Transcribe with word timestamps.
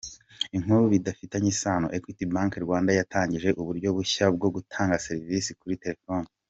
Inkuru 0.55 0.83
bifitanye 0.93 1.47
isano: 1.55 1.87
Equity 1.97 2.23
Bank 2.33 2.51
Rwanda 2.65 2.91
yatangije 2.99 3.49
uburyo 3.61 3.89
bushya 3.97 4.25
bwo 4.35 4.47
gutanga 4.55 5.01
serivisi 5.07 5.51
kuri 5.59 5.75
telefoni. 5.85 6.27